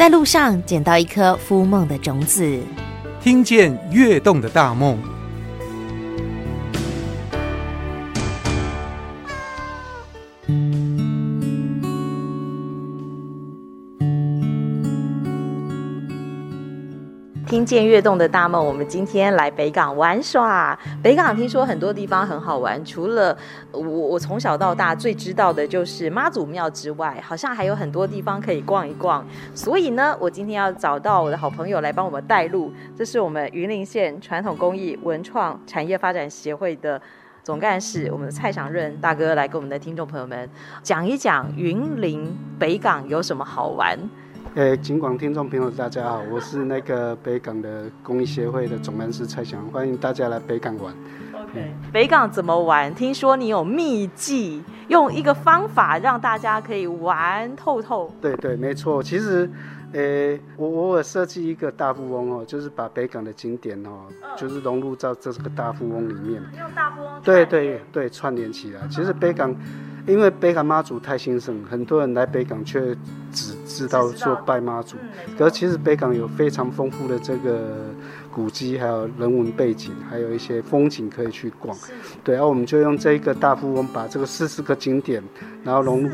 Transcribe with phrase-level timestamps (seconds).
[0.00, 2.58] 在路上捡到一颗孵梦的种子，
[3.22, 4.98] 听见跃动的大梦。
[17.50, 20.78] 听见跃动的大梦，我们今天来北港玩耍。
[21.02, 23.36] 北港听说很多地方很好玩，除了
[23.72, 29.26] 我我从小到大最知道的就是妈祖庙之外，好像还有很多地方可以逛一逛。
[29.52, 32.72] 所以呢，我今天要找到我的好朋友来帮我们带路。
[32.96, 37.02] 这是我们云林县传统工艺文创产业发展协会的
[37.42, 40.48] 总干事，我们的蔡祥润大哥来跟我们的听众朋友们
[40.84, 43.98] 讲一讲云林北港有什么好玩。
[44.54, 50.92] 诶，警广听众朋友，大家好，我是那个北港的公益协会的总干事蔡翔，欢迎大家来北港玩。
[51.32, 52.92] OK，北港怎么玩？
[52.94, 58.12] 听说你有秘技，用一个方法让大家可以玩透透。
[58.20, 59.00] 对对，没错。
[59.00, 59.48] 其实，
[59.92, 64.06] 诶，我我有设计一个大富翁哦，就是把北港的景点哦，
[64.36, 66.42] 就是融入到这个大富翁里面。
[66.58, 67.12] 用大富翁。
[67.22, 68.80] 对对对，串联起来。
[68.88, 69.54] 其实北港。
[70.10, 72.96] 因为北港妈祖太兴盛，很多人来北港却
[73.32, 74.96] 只知道说拜妈祖，
[75.38, 77.76] 可是其实北港有非常丰富的这个
[78.32, 81.76] 古迹，还有人文背景，还有一些风景可以去逛。
[82.24, 85.22] 对，然后我们就用这一个大富翁，把这个四十个景点，
[85.62, 86.10] 然后融入，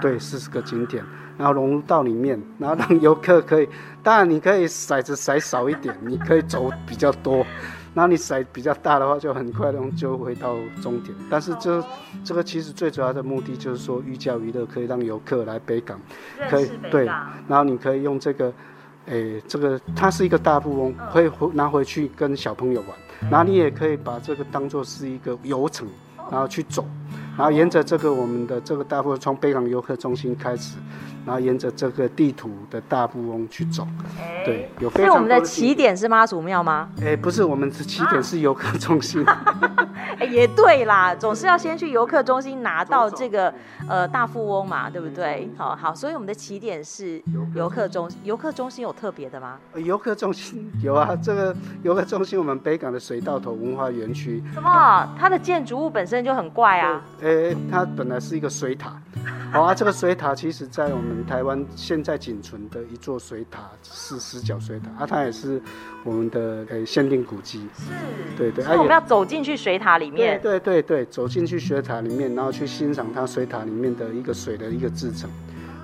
[0.00, 1.04] 对，四十个景点，
[1.36, 3.68] 然后融入到里面，然后让游客可以，
[4.02, 7.44] 当然你可以骰子骰少一点，你可以走比较多。
[7.96, 11.14] 那你骰比较大的话，就很快能就回到终点。
[11.30, 11.82] 但是这
[12.24, 15.98] 这个其实最主要的目的就是说寓教于乐，可以让游客来北港，
[16.50, 17.06] 可以对。
[17.06, 18.52] 然后你可以用这个，
[19.06, 23.30] 诶，这个它是一个大富翁，可以回拿回去跟小朋友玩。
[23.30, 25.86] 然后你也可以把这个当做是一个游程，
[26.30, 26.84] 然后去走，
[27.38, 30.76] 然后沿着这个我们的这个大富翁从北港游客中心开始。
[31.26, 33.86] 然后沿着这个地图的大富翁去走，
[34.18, 35.06] 欸、对，有非常。
[35.06, 36.88] 所以我们的起点是妈祖庙吗？
[37.00, 39.24] 哎、欸，不是，我们的起点是游客中心。
[40.16, 43.52] 哎、欸，也对啦，总是要先去游客中心拿到这个
[43.88, 45.50] 呃大富翁嘛，对不对？
[45.56, 47.20] 好好，所以我们的起点是
[47.54, 48.20] 游客中心。
[48.22, 49.58] 游客中心有特别的吗？
[49.76, 54.42] 游客中心有啊，这个游客中心我们北港的水道头文化园区。
[54.52, 55.08] 什么？
[55.18, 57.02] 它的建筑物本身就很怪啊。
[57.22, 58.92] 哎、欸，它本来是一个水塔。
[59.52, 65.60] 好啊，这个水塔其实在我们台湾现在仅存的一座水塔是十角水塔啊，它也是
[66.02, 67.66] 我们的呃限定古迹。
[67.76, 67.84] 是，
[68.36, 68.64] 对对。
[68.64, 70.40] 所以我们要走进去水塔里面。
[70.40, 75.30] 对对对，走进去水塔里面，然后去欣赏它水塔里面的一个水的一个制成。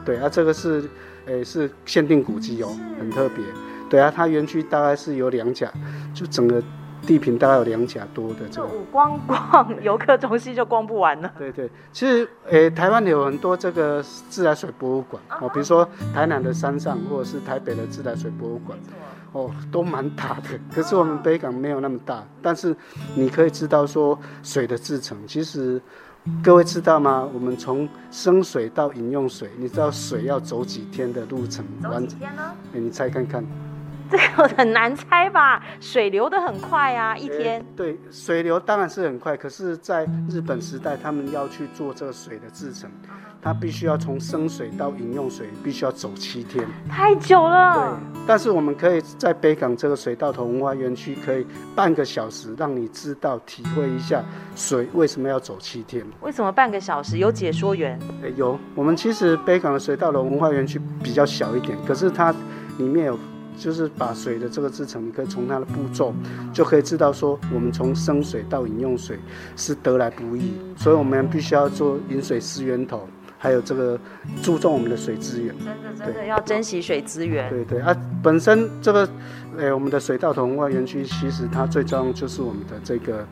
[0.05, 0.89] 对啊，这个是
[1.27, 3.45] 诶是限定古迹哦，很特别。
[3.89, 5.73] 对啊，它园区大概是有两甲，
[6.12, 6.62] 就整个。
[7.06, 11.33] 地坪大概有两甲多的这个，光逛游客中心就逛不完了。
[11.38, 18.78] 对对，其实诶、欸，台湾有很多这个自来水博物馆哦，比如说台南的山上，或者是台北的自来水博物馆，
[19.33, 20.61] 哦，都蛮大的。
[20.72, 22.77] 可是我们北港没有那么大，但是
[23.15, 25.81] 你可以知道说水的制成，其实
[26.43, 27.28] 各位知道吗？
[27.32, 31.65] 我们从生水到饮用水，你知道水要走几天的路程？
[31.82, 32.43] 走几天呢？
[32.72, 33.44] 你猜看看。
[34.12, 35.62] 这个很难猜吧？
[35.81, 37.65] 水流的很快啊，一天。
[37.76, 42.91] 对，水流当然是很快，可是，在日本时代，他们要去做这个水的制成，
[43.41, 47.75] 它必须要从生水到饮用水，必须要走七天，太久了。
[48.12, 54.25] 对，但是我们可以在北港这个水道头文化园区，可以半个小时让你知道、体会一下
[54.56, 56.04] 水为什么要走七天。
[56.20, 57.19] 为什么半个小时？
[57.19, 57.97] 有解说员？
[58.34, 58.59] 有。
[58.75, 62.34] 我们其实北港的水道头文化园区比较小一点，可是它
[62.78, 63.16] 里面有。
[63.60, 66.15] 就是把水的这个制成，你可以从它的步骤
[66.53, 69.19] 就可以知道说，我们从生水到饮用水
[69.54, 73.06] 是得来不易，所以我们必须要做饮水思源头，
[73.37, 74.00] 还有这个
[74.43, 75.54] 注重我们的水资源。
[75.59, 77.50] 真的真的要珍惜水资源。
[77.50, 79.09] 对对啊，本身这个，
[79.59, 83.26] 诶，我们的水稻同文化园区其实它最重要就是我们的这个。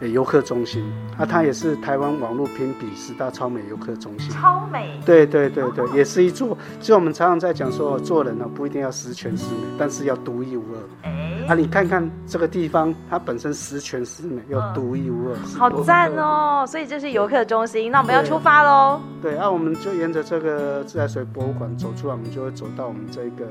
[0.00, 0.84] 游客中心
[1.16, 4.30] 啊，它也是台湾网络评比十大超美游客中心。
[4.30, 5.00] 超美。
[5.04, 6.56] 对对对对，也是一座。
[6.80, 11.08] 其实我们常常在讲说，做人呢不一定要十全十美，但是要独一无二。
[11.08, 11.28] 哎。
[11.48, 15.36] 啊，你看看这个地方，它本身十全十美，又独一无二。
[15.58, 16.64] 好赞哦！
[16.66, 19.00] 所以这是游客中心，那我们要出发喽。
[19.20, 23.46] 对那，我们就沿着这个自来水博物馆走出来，我们就会走到我们这个。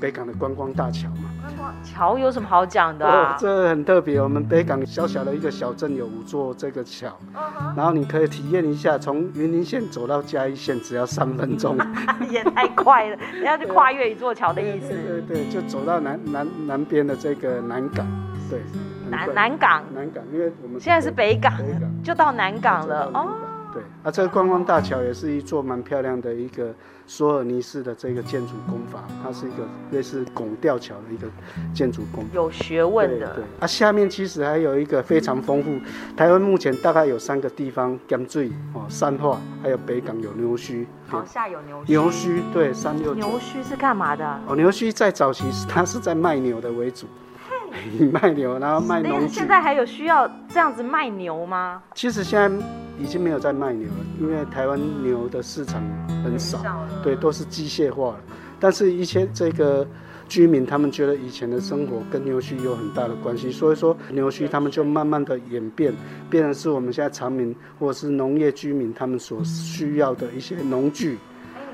[0.00, 3.34] 北港的观光大桥嘛，观光桥有什么好讲的、啊？
[3.34, 4.20] 哦，这很特别。
[4.20, 11.76] 我们北港小小的一个小镇有五座这个桥，嗯、然后你可以体验一下，从云林县走到嘉义县只要三分钟，
[12.30, 13.16] 也太快了！
[13.34, 14.88] 人家就跨越一座桥的意思。
[14.88, 18.06] 对 对，对，就走到南南南边的这个南港，
[18.48, 18.60] 对，
[19.10, 23.28] 南南港，南港，因为我们现在是北港，北港就到南港了哦。
[23.72, 26.74] 对，啊，这个观光大桥也是一座蛮漂亮的一个
[27.06, 31.28] 索尔尼式的这个建筑工法，它是一个类似拱吊桥的一个
[31.72, 33.34] 建筑工，有学问的。
[33.34, 35.78] 对，对，啊，下面其实还有一个非常丰富，
[36.16, 40.84] 台湾目前大概有三个地方，江水哦，山化，还有北港有牛墟。
[41.06, 41.88] 好，下有牛墟。
[41.88, 43.20] 牛墟对，三六九。
[43.20, 44.40] 牛墟是干嘛的？
[44.46, 47.06] 哦，牛墟在早期是它是在卖牛的为主。
[48.12, 49.34] 卖牛，然后卖农具。
[49.34, 51.82] 现在还有需要这样子卖牛吗？
[51.94, 52.66] 其实现在
[52.98, 55.82] 已经没有在卖牛了，因为台湾牛的市场
[56.24, 56.58] 很少，
[57.02, 58.20] 对，都是机械化了。
[58.58, 59.86] 但是，一些这个
[60.28, 65.94] 居民他们觉得以前的生活跟牛墟有很大的关系，所以说牛墟他们就慢慢的演变，
[66.28, 71.18] 变成是我们现在常民或者是农业居民他们所需要的一些农具。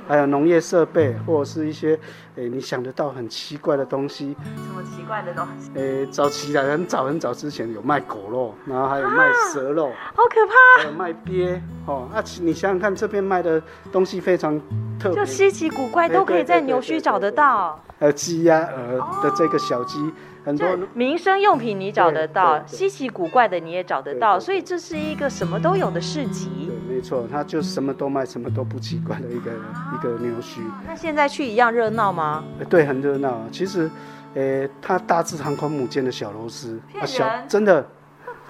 [0.08, 1.99] 还有农业设备，或者是一些，
[2.37, 4.37] 诶、欸，你想得到很奇怪的东西。
[4.44, 5.70] 什么奇怪的东西？
[5.75, 10.82] 诶、欸，早期的很早很早之前有卖狗肉，然后还有卖蛇肉，啊、好可怕。
[10.82, 13.61] 还有卖鳖，哦，啊，你想想看，这边卖的
[13.91, 14.58] 东西非常
[14.99, 17.82] 特别，就稀奇古怪，都可以在牛墟找得到。
[17.99, 19.99] 还有鸡鸭鹅的这个小鸡。
[20.00, 20.12] 哦
[20.47, 26.70] 很多民生用品你找得到，稀奇古怪的你也找得到，所以这是一个什么都有的市集。
[26.96, 30.60] 对，没错，他就什么都卖，什么都不奇怪的一个、啊、一个牛墟。
[30.87, 32.44] 那现在去一样热闹吗？
[32.69, 33.43] 对，很热闹。
[33.52, 33.90] 其实，
[34.34, 37.87] 呃，它大致航空母舰的小螺丝，啊，小真的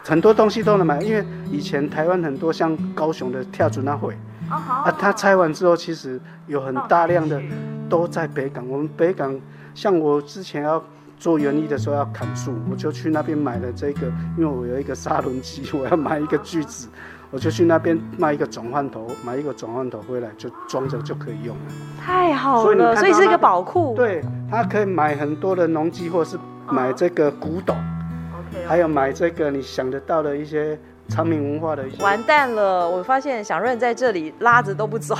[0.04, 4.16] 很多东西都能买，因为以前台湾很多像高雄的跳竹那会，
[4.48, 7.42] 啊，它拆完之后，其实有很大量的
[7.88, 8.68] 都在北港。
[8.68, 9.38] 我们北港，
[9.74, 10.82] 像我之前要。
[11.18, 14.06] 做园艺的时候要砍树，我就去那边买了这个，
[14.36, 16.88] 因为我有一个砂轮机，我要买一个锯子，
[17.30, 21.62] 我就去那边卖一个转换头，买一个转换头回来就装着就可以用了。
[22.00, 23.94] 太好了，所以，所以是一个宝库。
[23.96, 26.38] 对，他可以买很多的农机，或者是
[26.68, 28.68] 买这个古董，oh.
[28.68, 30.78] 还有买这个你想得到的一些
[31.08, 32.02] 常民文化的一些。
[32.02, 35.14] 完蛋了，我发现小润在这里拉着都不走，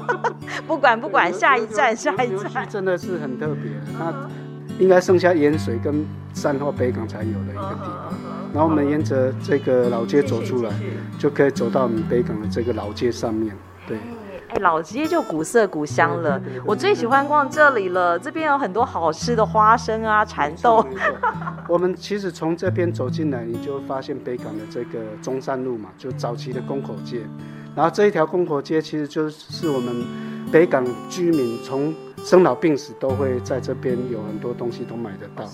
[0.66, 3.70] 不管不管，下一站下一站，真的是很特别。
[3.98, 4.12] 他。
[4.78, 8.12] 应该剩下盐水跟三号北港才有的一个地方，
[8.52, 10.70] 然后我们沿着这个老街走出来，
[11.18, 13.54] 就可以走到我们北港的这个老街上面。
[13.86, 13.98] 对，
[14.48, 18.18] 哎，老街就古色古香了，我最喜欢逛这里了。
[18.18, 20.84] 这边有很多好吃的花生啊、蚕豆。
[21.68, 27.20] 我们其实从这边走进来，你就发现北港的这个中山路嘛，就早期的公口街。
[27.76, 30.04] 然后这一条公口街其实就是我们
[30.50, 31.94] 北港居民从。
[32.24, 35.44] 生老病死都会在这边有很多东西都买得到，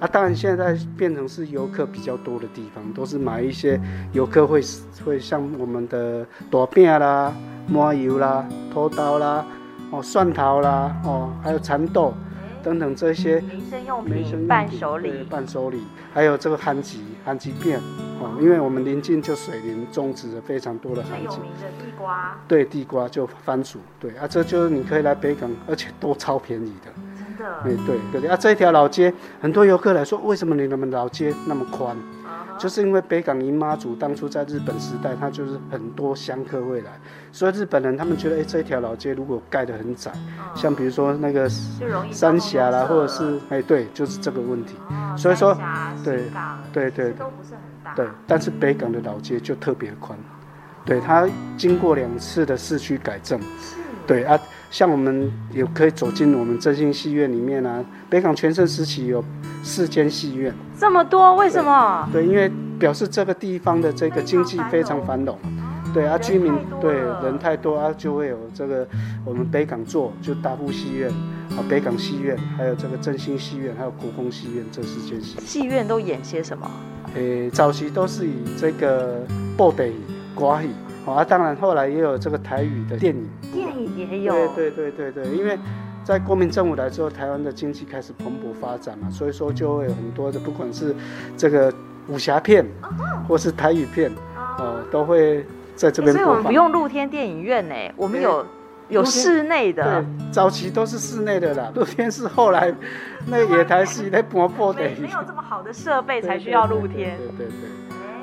[0.00, 3.78] 啊，当然现在变成是游客比较多的地方，都是买一些
[4.12, 4.62] 游客会
[5.04, 7.30] 会像我们的大饼啦、
[7.68, 9.44] 麻油啦、土豆啦、
[9.90, 12.14] 哦蒜头啦、哦还有蚕豆
[12.66, 17.78] 等等这些民生用品、伴手礼、伴手礼，还有这个番薯、番薯片。
[18.18, 32.15] 哦，因为我们临近就水林种植了非常多的番薯，有名的地瓜，对，地瓜就番薯，对啊，这就是你可以来北港，而且都超便宜的，真的，对对对对啊，这一条老街，很多游客来说，为什么你们老街那么宽？Uh.
[32.58, 36.90] 就是因为北港姨妈祖当初在日本时代，它就是很多香客会来，
[37.32, 40.60] 所以日本人他们觉得，哎，这一条老街如果盖得很窄，uh.
[40.60, 41.48] 像比如说那个
[42.10, 45.16] 三峡啦，或者是哎对，就是这个问题，uh.
[45.16, 45.56] 所以说
[46.04, 46.24] 对
[46.72, 47.14] 对对。
[47.94, 50.18] 对，但是北港的老街就特别宽，
[50.84, 53.40] 对，它经过两次的市区改正，
[54.08, 54.36] 对啊，
[54.70, 57.84] 像我们也可以走进我们真心戏院里面啊。
[58.10, 59.24] 北港全盛时期有
[59.62, 62.08] 四间戏院，这么多，为什么？
[62.12, 65.38] 对，对，因为表示这个地方的这个经济非常繁荣，
[65.94, 68.86] 对啊，居民对人太多啊，就会有这个
[69.24, 71.10] 我们北港座就大富戏院
[71.50, 75.36] 啊，北港戏院，还有这个振兴戏院，还有国风戏院这四间戏。
[75.44, 76.70] 戏院都演些什么？
[77.14, 79.22] 诶、欸，早期都是以这个
[79.56, 79.94] 布袋戏、
[80.34, 80.68] 歌戏，
[81.14, 85.58] 啊，当然后来也有这个台语的电影，电影也有，对对对对对，因为
[86.04, 90.94] 在国民政府来之后，台湾的经济开始蓬勃发展嘛，所以说就会有很多的，不管是
[91.36, 91.72] 这个
[92.08, 92.64] 武侠片，
[93.28, 94.10] 或是台语片，
[94.58, 95.44] 哦，都会
[95.74, 96.14] 在这边。
[96.14, 98.44] 所以我们不用露天电影院呢，我们有。
[98.88, 101.72] 有室内的，对，早期都是室内的啦。
[101.74, 102.72] 露天是后来
[103.26, 104.80] 那个野台戏在播播的。
[105.00, 107.18] 没有这么好的设备才需要露天。
[107.36, 107.48] 对对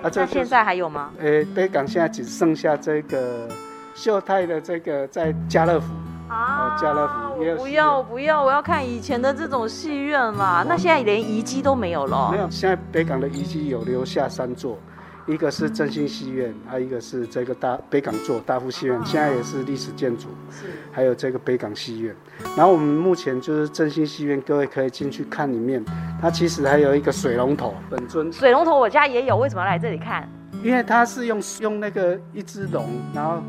[0.10, 1.12] 就是、现在还有吗？
[1.20, 3.48] 诶、欸，北港现在只剩下这个
[3.96, 5.94] 秀泰的这个在家乐福
[6.28, 7.58] 啊，家乐福也有。
[7.58, 10.66] 不要不要，我要看以前的这种戏院啦。
[10.68, 12.32] 那现在连遗迹都没有了。
[12.32, 14.78] 没有，现在北港的遗迹有留下三座。
[15.26, 20.28] 一个是振兴戏院，还有一个是这个大北港座大富戏院，现在也是历史建筑。
[20.52, 20.66] 是。
[20.92, 22.16] 还有这个北港戏院，
[22.58, 25.84] 然后我们目前就是振兴戏院，各位可以进去看里面，
[26.22, 28.32] 它其实还有一个水龙头，本尊。
[28.32, 30.30] 水龙头我家也有，为什么要来这里看？
[30.62, 33.42] 因为它是用用那个一只龙，然后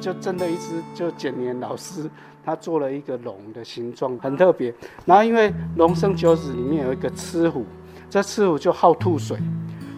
[0.00, 2.10] 就真的一只就简年老师
[2.44, 4.74] 他做了一个龙的形状，很特别。
[5.06, 7.64] 然后因为龙生九子里面有一个螭虎，
[8.10, 9.38] 这螭虎就好吐水。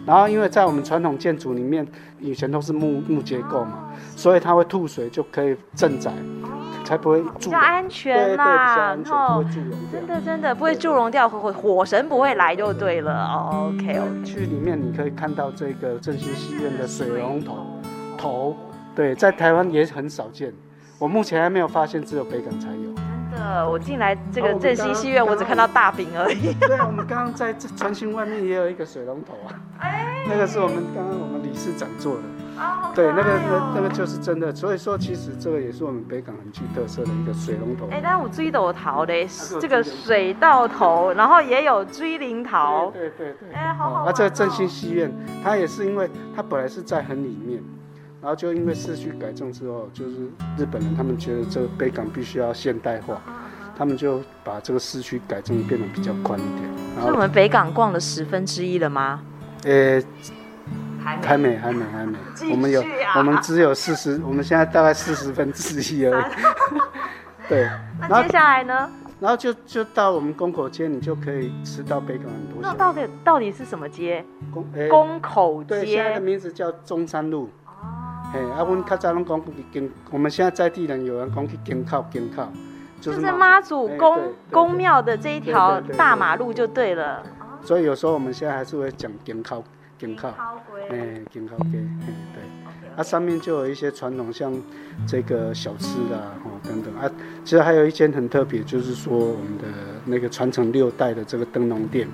[0.05, 1.85] 然后，因为在我们传统建筑里面，
[2.19, 6.11] 以前都是木木结构嘛，所以它会吐水，就可以镇宅，
[6.83, 8.95] 才不会比较安全嘛。
[8.95, 9.43] 然后
[9.91, 13.13] 真的真的不会祝融掉，火火神不会来就对了。
[13.13, 14.23] 哦，OK OK。
[14.23, 17.65] 去里面你可以看到这个振兴戏院的水龙头
[18.17, 18.55] 头，
[18.95, 20.53] 对，在台湾也很少见，
[20.99, 22.94] 我目前还没有发现，只有北港才有。
[23.35, 26.53] 呃，我进来这个振兴戏院，我只看到大饼而已。
[26.61, 32.21] 对啊，我们刚刚在传新外面也有一个水龙头啊，哎，那个是我们刚刚我们理事长做的。
[32.57, 37.85] 啊，对，那个那那个就是真的，所以说其实这个也是我们北港很具特色的一个水龙头。
[37.91, 39.13] 哎，但我追到头的
[39.59, 42.89] 这个水到头，然后也有追灵桃。
[42.91, 43.53] 对对对。
[43.53, 44.05] 哎，好好。
[44.05, 45.11] 那这个振兴戏院，
[45.43, 47.61] 它也是因为它本来是在很里面。
[48.25, 50.15] 然后就因为市区改正之后，就是
[50.57, 53.21] 日本人他们觉得这个北港必须要现代化，
[53.77, 56.67] 他们就把这个市区改正变得比较宽一点。
[56.99, 59.21] 所以我们北港逛了十分之一了吗？
[59.63, 60.01] 呃，
[61.03, 62.17] 还没，还没，还没。
[62.49, 62.83] 我们有，
[63.15, 66.25] 我们只有四十，我们现在大概四十分之一而已。
[67.47, 67.69] 对。
[68.09, 68.89] 那接下来呢？
[69.19, 72.59] 然后就就到我们宫口街，你就可以吃到北港很多。
[72.59, 74.25] 那到底到底是什么街？
[74.51, 75.67] 宫宫口街。
[75.67, 77.51] 对，现在的名字叫中山路。
[78.35, 82.45] 哎，啊，阮较早拢讲去经，我们现在在地人有人讲去经口，经口，
[82.99, 87.23] 就是妈祖宫宫庙的这一条大马路就对了。
[87.63, 89.63] 所以有时候我们现在还是会讲京口，
[89.97, 90.27] 京口，
[90.91, 92.43] 哎，经口街，哎，对。
[92.97, 94.53] 它上面就有一些传统，像
[95.07, 97.09] 这个小吃啊，哦等等啊，
[97.43, 99.63] 其实还有一间很特别，就是说我们的
[100.05, 102.07] 那个传承六代的这个灯笼店。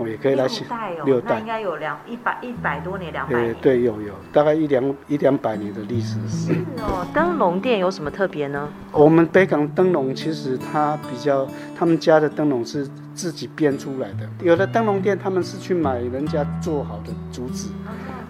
[0.00, 0.64] 哦，也可以来写
[1.04, 3.54] 六代，应该有两一百一百多年，两百年。
[3.60, 6.16] 对，有有，大概一两一两百年的历史。
[6.28, 8.68] 是哦，灯笼店有什么特别呢？
[8.92, 14.26] 我们北港灯笼其实它比较，他们家的灯笼是自己编出来的。
[14.42, 17.70] 有的灯笼店他们是去买人家做好的竹子，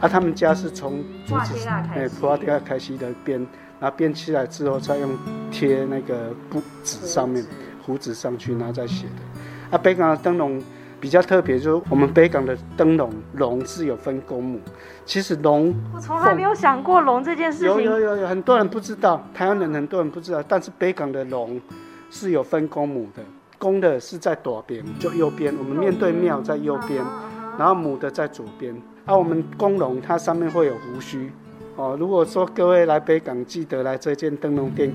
[0.00, 1.54] 啊，他们家是从竹子
[1.94, 3.38] 哎，普拉迪亚开西的编，
[3.78, 5.10] 然后编起来之后再用
[5.52, 7.44] 贴那个布纸上面
[7.84, 9.76] 糊纸上去，然后再写的。
[9.76, 10.60] 啊，北港的灯笼。
[11.00, 14.61] 比较特别，就是我们北港的灯笼龙是有分公母。
[15.07, 17.69] 其实龙，我从来没有想过龙这件事情。
[17.69, 21.59] 有有有有，很多人不知道，台湾人很多人不知道，但是北港的龙
[22.11, 23.23] 是有分公母的，
[23.59, 27.02] 公的是在左边，就右边，我们面对庙在右边，
[27.59, 28.76] 然后母的在左边。
[29.07, 31.33] 啊，我们公龙它上面会有胡须。
[31.76, 34.92] 哦，如果说各位来北港，记得来这间灯笼店。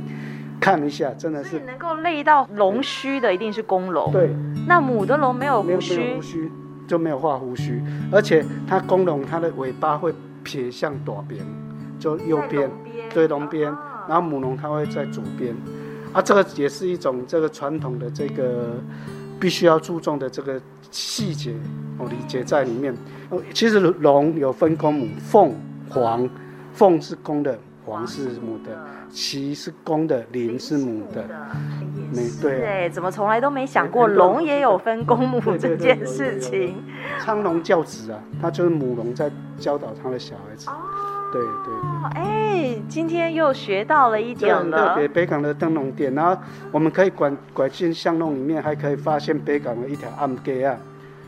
[0.58, 4.12] 看一下，真的是能够累到龙须的，一定是公龙。
[4.12, 4.30] 对，
[4.68, 6.52] 那母的龙没有胡须，没有胡须
[6.88, 7.82] 就没有画胡须，
[8.12, 11.44] 而且它公龙它的尾巴会撇向左边，
[12.00, 12.70] 就右边，
[13.14, 13.72] 对龙边，
[14.08, 15.56] 然后母龙它会在左边，
[16.14, 18.76] 啊，这个也是一种这个传统的这个
[19.40, 20.60] 必须要注重的这个
[20.92, 21.54] 细节
[21.98, 22.94] 哦，理解在里面。
[23.30, 25.54] 哦，其实龙有分公母，凤、
[25.90, 26.30] 凰，
[26.74, 28.72] 凤是公的，凰是母的。
[29.10, 31.24] 旗是公的，麟是母的，
[32.12, 32.60] 没对。
[32.60, 36.76] 对，怎么从来都没想过龙也有分公母这件事情？
[37.20, 40.70] 苍龙教子啊，他就是母龙在教导他的小孩子。
[40.70, 40.74] 哦，
[41.32, 42.22] 对对对。
[42.22, 44.96] 哎，今天又学到了一点了。
[44.96, 50.78] 对，北港的灯笼店，然后我们可以拐拐进巷弄里面，还可以发现北港的一条暗街啊。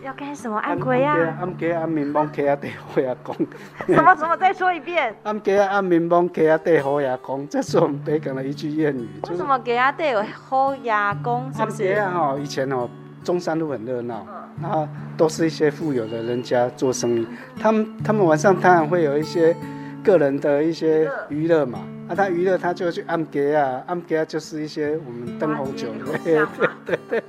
[0.03, 0.57] 要干什么？
[0.59, 1.15] 暗鬼啊！
[1.39, 3.35] 暗街暗面帮客啊，地好呀讲。
[3.95, 4.37] 什么什么？
[4.37, 5.13] 再说一遍。
[5.23, 9.07] 暗街暗面帮客啊，地好呀讲，这是我们北港的一句谚语。
[9.29, 11.51] 为什么客啊地有好呀讲？
[11.57, 12.89] 暗街啊哦，以前哦，
[13.23, 14.25] 中山路很热闹，
[14.61, 14.87] 然后
[15.17, 17.27] 都是一些富有的人家做生意，
[17.59, 19.55] 他们他们晚上当然会有一些
[20.03, 21.79] 个人的一些娱乐嘛。
[22.07, 27.23] 啊，他娱乐他就去暗街啊，暗街就是一些我们灯红酒绿，对对对对，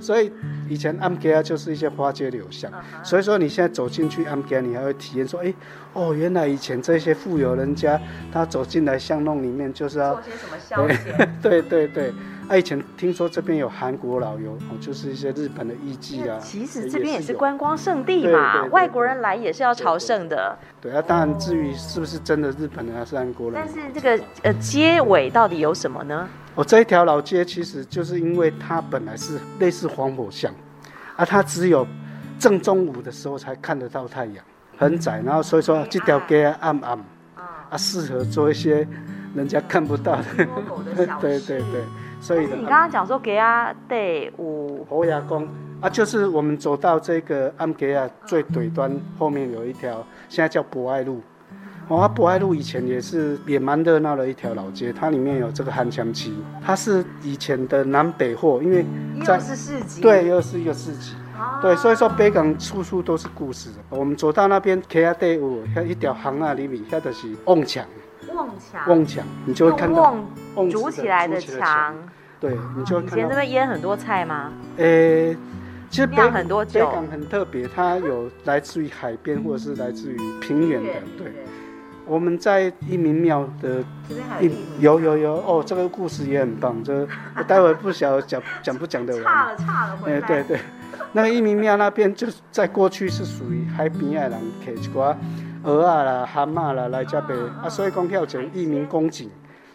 [0.00, 0.32] 所以
[0.68, 2.70] 以前安吉啊就是一些花街柳巷，
[3.02, 5.52] 所以说你现在走进去安吉，你还会体验说，哎，
[5.92, 8.00] 哦，原来以前这些富有人家
[8.32, 12.12] 他走进来巷弄里面就是要做些什么消遣，对 对对。
[12.48, 16.38] 啊，以前听说这边有韩国老游，哦，就是一些日本的艺伎啊。
[16.40, 20.56] 其实这边也是观光圣地嘛，外国人来也是要朝圣的。
[20.80, 26.28] 对啊，当然至于是不是真的日本人还是韩国人，但是这个呃街尾到底有什么呢？
[26.54, 30.52] 哦，这一条老街其实就是因为它本来是类似黄火巷，
[31.16, 31.86] 啊，它只有
[32.38, 34.44] 正中午的时候才看得到太阳。
[34.76, 36.98] 很窄，然后所以说这条街暗暗，
[37.70, 38.84] 啊，适合做一些
[39.32, 40.24] 人家看不到的，
[40.96, 41.84] 对对对对，
[42.24, 44.82] 所以你刚刚讲说给啊对五。
[44.88, 45.46] 侯牙公
[45.82, 51.20] 啊，就是我们走到这个安格亚最北端后面有一条，现在叫博爱路。
[51.88, 58.86] 哦，博爱路以前也是也蛮热闹的一条老街，它里面有这个韩强期，它是以前的南北货，因为
[59.22, 63.68] 在又是市集，对，又是一个市集，啊、对，所以说北港处处都是故事。
[63.90, 67.84] 我们走到那边，看下队伍，看一条巷那里面，那就是瓮墙，
[68.34, 70.16] 瓮墙，瓮墙，你就会看到
[70.54, 71.94] 瓮筑起来的墙，
[72.40, 73.18] 对，你就看。
[73.18, 74.52] 以前这边腌很多菜吗？
[74.76, 75.36] 诶、欸，
[75.90, 81.32] 其实北很多北港很特别，它有来自于海边或者是来自于平原的，对。
[82.06, 83.82] 我们在义民庙的
[84.38, 86.84] 一有有有哦，这个故事也很棒。
[86.84, 87.00] 这
[87.34, 89.24] 我待会不晓得讲讲不讲得完。
[89.24, 90.60] 差了差了，哎对对，
[91.12, 95.16] 那个义民庙那边就在过去是属于海边的人，摕一寡
[95.64, 99.30] 蚵仔啦、蛤蟆啦来这边啊，所以讲叫做义民公井。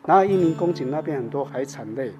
[0.09, 2.11] 然后一民公井那边很多海产类，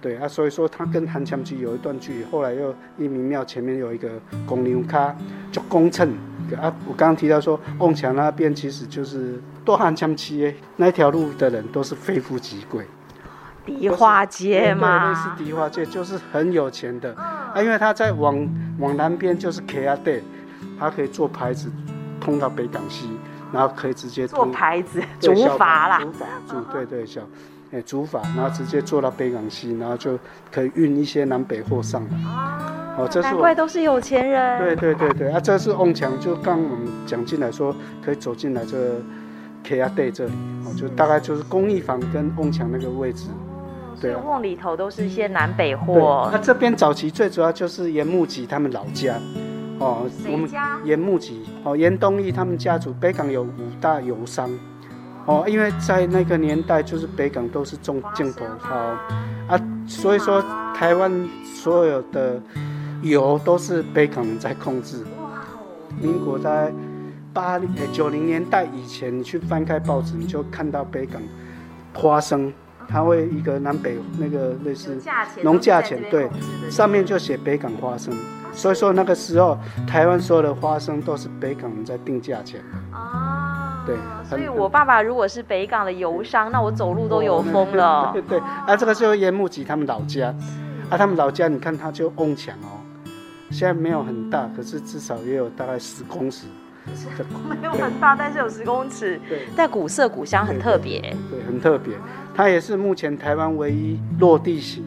[0.00, 2.24] 对啊，所以说它跟韩强居有一段距离。
[2.24, 4.08] 后来又一民庙前面有一个
[4.46, 5.14] 公牛卡，
[5.52, 6.08] 就公秤。
[6.58, 12.86] 啊，我刚刚提到说，瓮墙那边其实就是多汉江区那条路的人都是非富即贵，
[13.66, 17.14] 迪化街嘛，类似迪化街，就是很有钱的。
[17.16, 20.22] 啊，因为他在往往南边就是 K R D，
[20.80, 21.70] 他可以做牌子
[22.18, 23.10] 通到北港西，
[23.52, 27.20] 然后可以直接做牌子，竹筏啦，竹筏，竹对对小，
[27.72, 30.18] 哎竹筏，然后直接做到北港西，然后就
[30.52, 32.10] 可以运一些南北货上来。
[32.98, 34.58] 哦，这是难怪都是有钱人。
[34.58, 37.74] 对对对对，啊，这是瓮墙，就刚我们讲进来说
[38.04, 38.94] 可以走进来这个
[39.64, 40.32] K R Day 这里，
[40.64, 43.26] 哦，就大概就是公益房跟瓮墙那个位置。
[44.00, 46.28] 对，瓮里头都是一些南北货。
[46.32, 49.14] 那这边早期最主要就是盐木吉他们老家，
[49.78, 54.50] 哦，我们家严木吉，哦，严东义他们家族，北港有五大油商，
[55.26, 58.74] 哦，因为在那个年代就是北港都是种镜头好
[59.48, 60.42] 啊，所以说
[60.74, 62.40] 台湾所有的。
[63.02, 65.04] 油都是北港人在控制。
[66.00, 66.72] 民国在
[67.32, 71.20] 八零九零年代以前，你去翻开报纸，你就看到北港
[71.92, 72.50] 花生，
[72.88, 74.98] 它会一个南北那个类似
[75.42, 76.28] 农价钱，对，
[76.70, 78.14] 上面就写北港花生。
[78.56, 82.60] 所以说那个时候，台湾所有的花生都是北港人在定价钱。
[82.90, 83.94] 哦，对。
[84.28, 88.10] 所以我爸爸如果是北港的油商，那我走路都有风了。
[88.14, 90.34] 对对对，啊，这个就是烟木吉他们老家，
[90.88, 92.80] 啊，他们老家你看他就瓮墙哦。
[93.50, 96.46] 现在没有很大，可是至少也有大概十公尺。
[96.94, 97.08] 是
[97.60, 99.20] 没有很大，但是有十公尺。
[99.28, 101.00] 对，但古色古香，很特别。
[101.30, 101.94] 对，很特别。
[102.34, 104.84] 它也是目前台湾唯一落地型，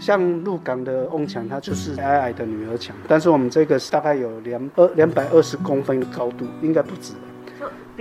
[0.00, 2.96] 像鹿港的瓮墙，它就是矮矮的女儿墙。
[3.06, 7.12] 但是我们这个是大概有两二两百二十公分的高度，应该不止。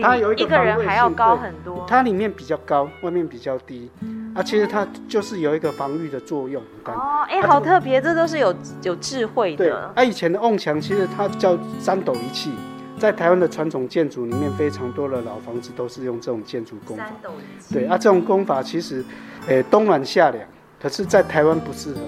[0.02, 1.86] 它有一个人还要高很多。
[1.86, 3.92] 它里面比较高，外面比较低。
[4.34, 6.64] 啊，其实它就是有一个防御的作用。
[6.86, 9.66] 哦，哎，好特别，这都是有有智慧的。
[9.66, 12.54] 对，啊，以前的瓮墙其实它叫三斗一气，
[12.98, 17.04] 在台湾的传统建筑里面，非常多的老房子都是用这种建筑工法。
[17.04, 17.74] 三斗一气。
[17.74, 19.04] 对，啊，这种工法其实，
[19.48, 20.42] 诶，冬暖夏凉，
[20.82, 22.00] 可是在台湾不适合，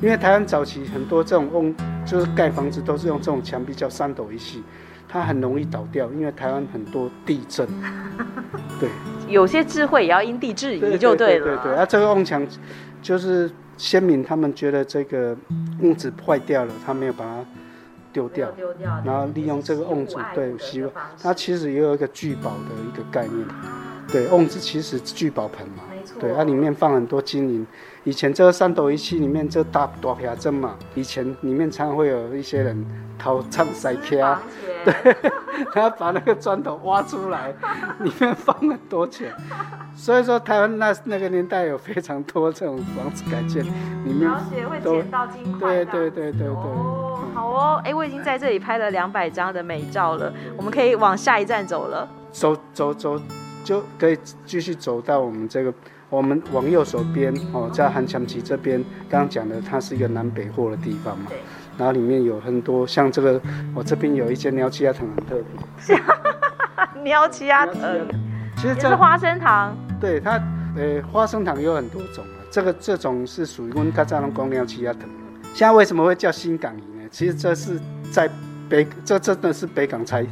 [0.00, 1.74] 因为台湾早期很多这种瓮，
[2.06, 4.62] 就是盖房子都是用这种墙壁叫三斗一系。
[5.10, 7.66] 它很容易倒掉，因为台湾很多地震。
[8.78, 8.90] 对，
[9.26, 11.46] 有些智慧也要因地制宜就对了。
[11.46, 12.46] 对对对，啊，这个瓮墙
[13.00, 15.34] 就是先民他们觉得这个
[15.80, 17.42] 瓮子坏掉了，他没有把它
[18.12, 23.48] 丢掉，丢掉，然后利用这个瓮子，对，希望它其实也有一个聚宝的一个概念。
[24.08, 25.84] 对，瓮子其实聚宝盆嘛。
[26.20, 27.66] 对，它、啊、里面放很多金银。
[28.04, 32.86] 以前这个三斗一气里面这大大皮针嘛，以前里面常常会有一些人
[33.18, 34.40] 掏仓塞卡，
[34.84, 35.16] 对，
[35.72, 37.52] 他把那个砖头挖出来，
[38.00, 39.30] 里面放很多钱。
[39.94, 43.62] 所以说台湾那那个年代有非常多这种房子改建，
[44.04, 44.30] 里面
[44.82, 45.84] 都会捡到金块。
[45.84, 46.48] 对对对对对。
[46.48, 52.08] 哦，好哦，哎、欸，我已经在这里拍了两百张的美照了，我们可以往下一站走了。
[52.30, 53.20] 走走走，
[53.62, 54.16] 就可以
[54.46, 55.74] 继续走到我们这个。
[56.10, 61.30] 我们往右手边哦，在韩强集这边，刚刚讲的它是一个南北货的地方嘛，
[61.76, 63.40] 然后里面有很多像这个，
[63.74, 65.36] 我这边有一间鸟奇亚藤很特
[65.84, 68.08] 别，鸟奇亚藤，
[68.56, 70.40] 其实这是花生糖，对它，
[70.76, 75.02] 呃，花生糖有很多种啊，这个这种是属于我们刚才讲鸟奇亚藤，
[75.52, 77.08] 现在为什么会叫新港营呢？
[77.10, 77.78] 其实这是
[78.10, 78.30] 在
[78.68, 80.26] 北，这真的是北港才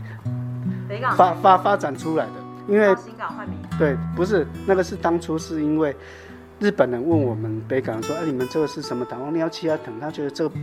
[0.88, 1.14] 北港。
[1.14, 2.32] 发发发展出来的。
[2.68, 5.94] 因为新港换名，对，不是那个是当初是因为
[6.58, 9.20] 日本人问我们北港说，哎、啊，你们这个是什么糖？
[9.24, 10.54] 我鸟奇亚藤，他觉得这个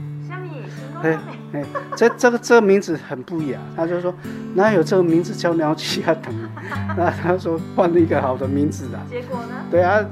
[1.04, 1.20] 哎
[1.52, 1.64] 哎，
[1.96, 4.14] 这这个这个名字很不雅，他就说
[4.56, 6.34] 哪有这个名字叫鸟气阿藤？
[6.98, 9.06] 那 他说换了一个好的名字啊。
[9.10, 9.56] 结果呢？
[9.70, 10.04] 对啊，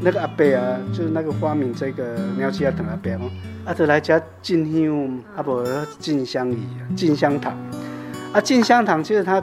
[0.00, 3.30] 那个阿伯啊，就是那个发明这个鸟气阿藤阿伯哦，
[3.64, 5.64] 啊，就来家进香，阿不
[5.98, 6.58] 进香仪，
[6.94, 7.56] 进香堂。
[8.34, 9.42] 啊，进香堂其实它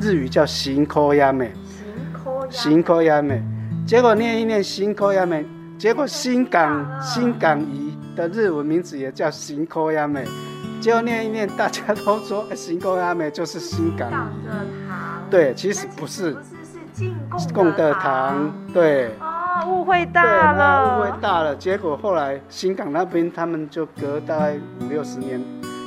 [0.00, 1.52] 日语叫行科亚美，
[2.54, 3.42] 行科亚美，
[3.84, 5.44] 结果念一念行科亚美，
[5.76, 10.24] 结果新港新港仪的日文名字也叫行科亚美，
[10.80, 14.08] 结果念一念大家都说行科亚美就是新港。
[14.08, 14.46] 仪，
[15.28, 17.16] 对，其实不是，不是是进
[17.52, 25.42] 贡德堂，对，哦，误会大了，误会大了，结果后来新港那边他们就隔大概五六十年。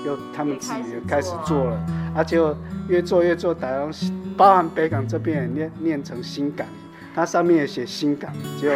[0.05, 1.75] 又他们自己也开始做了，
[2.15, 2.55] 啊，就
[2.87, 3.89] 越做越做，打到
[4.35, 6.65] 包含北港这边也念念成新港，
[7.13, 8.69] 它上面也写新港，就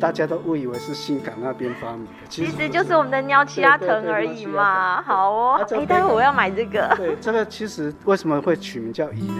[0.00, 5.00] 大家都误以为是新港那边发明的，其实就是我们的鸟气阿藤而已嘛。
[5.02, 6.92] 好哦，哎、啊，待会我要买这个。
[6.96, 9.34] 对，这个其实为什么会取名叫飴呢？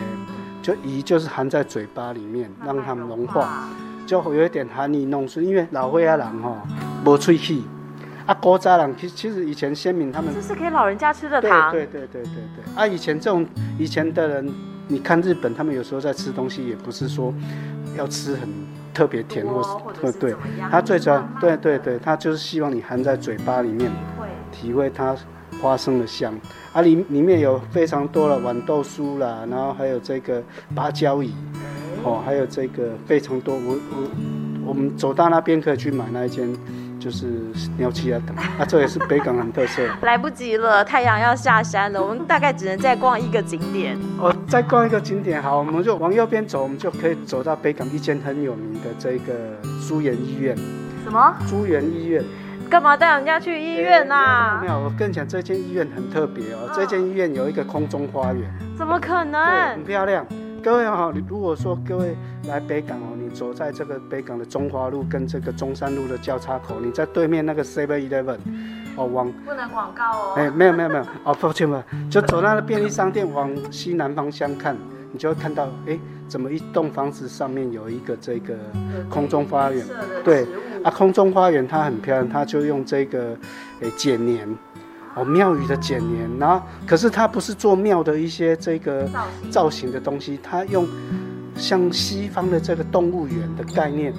[0.63, 3.69] 就飴就是含在嘴巴里面，让它们融化，
[4.07, 6.57] 就会有一点含飴弄孙，因为老岁仔人吼
[7.05, 7.61] 无喙齿。
[8.27, 11.71] 啊，古早人其实其实以前先民他们，这是给老人家吃的糖。
[11.71, 12.75] 对对对对对对。
[12.75, 13.47] 啊，以前这种
[13.79, 14.51] 以前的人，
[14.89, 17.35] 你看日本，他们有时候在吃东西，也不是说
[17.99, 18.49] 要吃很
[18.95, 19.69] 特别甜或是，
[20.01, 20.35] 或是对，
[20.71, 23.91] 他最主要对对对，他就是希望你含在嘴巴里面，
[24.51, 25.15] 体会它
[25.61, 26.35] 花生的香。
[26.73, 30.43] 啊，里里面有非常多的豌豆酥啦，然后还有这个
[30.75, 31.35] 芭蕉椅，
[32.03, 33.55] 哦，还有这个非常多。
[33.55, 36.51] 我我我们走到那边可以去买那一间。
[37.05, 37.27] 就是
[37.77, 39.83] 鸟气啊等 啊，这也是北港很特色。
[40.01, 43.95] 来不及了，太阳要下山了，我们大概只能再逛一个景点。
[44.19, 49.35] 哦，再逛一个景点，好，我们就往右边走，我们就可以走到北港一间很有名的这个
[49.87, 50.57] 珠园医院。
[51.05, 51.37] 什么？
[51.47, 52.25] 珠园医院？
[52.71, 54.59] 干嘛带人家去医院呐、啊？
[54.63, 56.71] 没有，我跟你讲，这间医院很特别哦。
[56.75, 58.51] 这间医院有一个空中花园。
[58.79, 59.45] 怎么可能？
[59.75, 60.27] 很漂亮。
[60.65, 62.17] 各位好，你如果说各位
[62.49, 68.39] 来北港哦，你走在这个北港的中华路跟这个中山路的交叉口，你在对面那个 Seven Eleven，
[68.97, 70.33] 哦，往不能广告哦。
[70.37, 74.75] 哎，没有没有没有，哦，抱歉吧，就走那个便利商店往西南方向看，
[75.13, 75.99] 你就会看到，哎，
[76.29, 78.55] 怎么一栋房子上面有一个这个
[79.11, 79.85] 空中花园？
[80.25, 80.47] 对，
[80.83, 83.37] 啊，空中花园它很漂亮，它就用这个
[83.83, 84.49] 哎剪黏。
[85.15, 89.09] 哦，庙宇的剪年，然后可是它不是做庙的一些这个
[89.51, 90.87] 造型的东西，它用
[91.57, 94.13] 像西方的这个动物园的概念，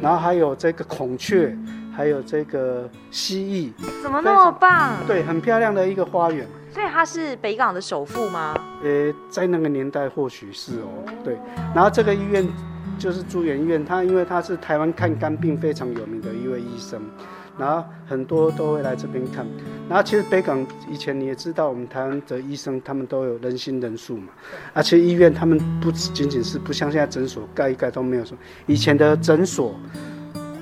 [0.00, 1.56] 然后还有这个孔雀，
[1.96, 3.42] 还有这个蜥
[3.76, 4.96] 蜴，怎么那么棒？
[5.06, 6.46] 对，很漂亮的一个花园。
[6.72, 8.54] 所以它是北港的首富吗？
[8.82, 11.38] 呃，在那个年代或许是哦，对。
[11.74, 12.46] 然后这个医院
[12.98, 17.00] 就是朱元医院，它因为他是台湾看肝病非常有名的一位医生。
[17.60, 19.46] 然后很多都会来这边看，
[19.86, 24.28] 然后其实北港以前你也知道，我们台湾的医生他们都有人心人数嘛，
[24.72, 28.34] 而且医院他们不仅仅是不像现在诊所盖一盖都没有说，
[28.66, 29.74] 以前的诊所，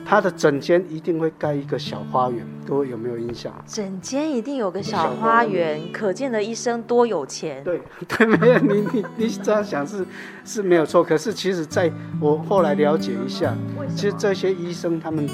[0.04, 3.54] 他的整间一定会盖一个小花园，各位有没有印象？
[3.64, 7.62] 整间一定有个小花园，可见的医生多有钱。
[7.62, 10.04] 对 对，没有你你你这样想是
[10.44, 13.54] 是没有错，可是其实在我后来了解一下，
[13.94, 15.28] 其实这些医生他们。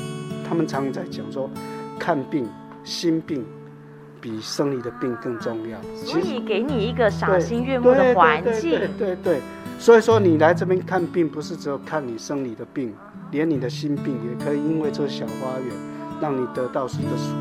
[0.46, 1.50] 他们常常在讲说，
[1.98, 2.46] 看病
[2.84, 3.44] 心病
[4.20, 8.70] 比生理的病更重要，所以给你一个赏心悦目的环境。
[8.70, 9.40] 对对，对，对，对，对，
[9.78, 12.94] 所以说你来这边看病，不是只有看你生理的病，
[13.30, 15.74] 连你的心病也可以因为这个小花园，
[16.20, 17.34] 让你得到一个舒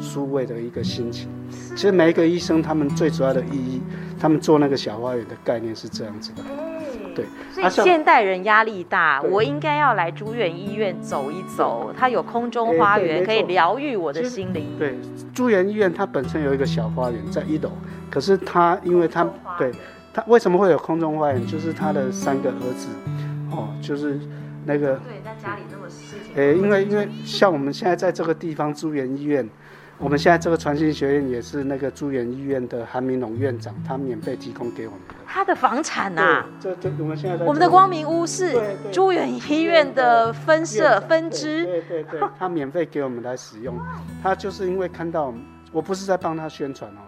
[0.00, 1.28] 舒慰的一个心情。
[1.50, 3.80] 其实每一个医生他们最主要的意义，
[4.18, 6.42] 他们做那个小花园的概念是这样子的。
[7.16, 11.90] 对，所以现代人压力大，我应该要来珠园医院走一走。
[11.96, 14.78] 它有空中花园，可以疗愈我的心灵。
[14.78, 14.94] 对，
[15.34, 17.72] 珠园医院它本身有一个小花园在一楼，
[18.10, 19.26] 可是它因为它
[19.56, 19.72] 对
[20.12, 21.46] 它为什么会有空中花园？
[21.46, 22.88] 就是他的三个儿子，
[23.50, 24.20] 哦，就是
[24.66, 26.34] 那个对，在家里那么事情。
[26.36, 29.48] 哎，因为因为像我们现在在这个地方珠园医院。
[29.98, 35.14] 我们现在这个传信学院也是那个珠园医院的韩明龙院长，他免费提供给我们的。
[35.26, 36.46] 他的房产呐、啊？
[36.60, 37.44] 这这我们现在在。
[37.46, 38.54] 我们的光明屋是
[38.92, 41.64] 珠园医院的分社分支。
[41.64, 43.74] 对对对， 他免费给我们来使用。
[44.22, 45.32] 他就是因为看到，
[45.72, 47.00] 我不是在帮他宣传哦，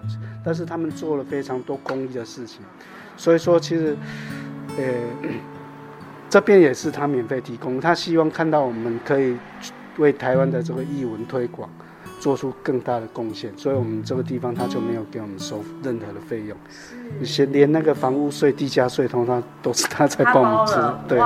[0.43, 2.63] 但是他们做了非常多公益的事情，
[3.19, 3.95] 所以说其实，
[4.79, 4.85] 呃，
[6.31, 9.37] 这边也是他免费提供，他希望看到我们可以
[9.99, 11.69] 为台湾的这个译文推广。
[12.19, 16.57] 做出更大的贡献，所以我们这个地方他就没有给我们收任何的费用，
[17.21, 20.75] 连连那个房屋税、地价税，通常都是他在帮我们支。
[21.09, 21.21] 对，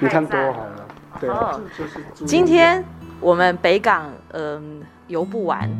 [0.00, 0.86] 你看多好了。
[1.20, 2.24] 对，好，就是。
[2.26, 2.84] 今天
[3.20, 5.70] 我们北港嗯游不完，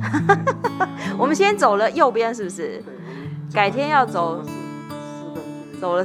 [1.18, 2.82] 我们先走了右边，是不是？
[3.52, 4.44] 改天要走。
[5.80, 6.04] 走了，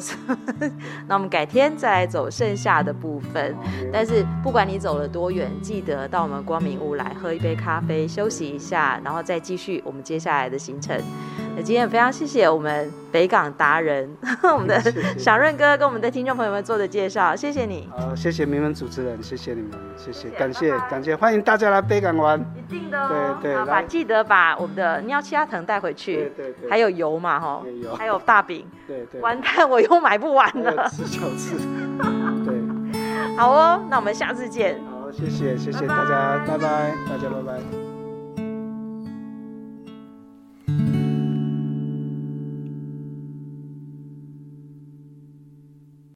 [1.07, 3.55] 那我们改天再来走剩下的部分。
[3.91, 10.99] 但是不管你走了多远，记得到我们光明屋来喝一杯咖啡，休息一下，然后再继续我们接下来的行程。
[11.59, 14.09] 那今天也非常谢谢我们北港达人，
[14.53, 14.81] 我们的
[15.17, 17.89] 小润哥跟我们的听众朋友们做的介绍，谢谢你。
[17.91, 22.39] 好，谢谢明文主持人，谢谢你们，谢谢，感谢感谢，欢迎大家来北港玩。
[22.55, 29.69] 一定的哦，对对，好把记得把我们的尿气鸭藤带回去，对对对，还有油嘛哈，有还有大饼， 对对，完蛋。
[29.69, 31.57] 我又买不完了，吃小吃。
[32.45, 34.79] 对，好哦，那我们下次见。
[34.89, 37.88] 好，谢谢谢谢大家，拜拜，大家拜拜。